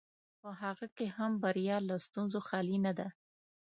[0.41, 3.07] په هغه کې هم بریا له ستونزو خالي نه ده.